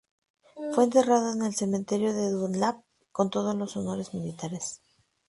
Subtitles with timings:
[0.73, 4.81] Fue enterrado en el cementerio de Dunlap con todos los honores militares.